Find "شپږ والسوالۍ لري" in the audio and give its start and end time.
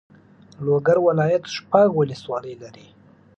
1.55-2.87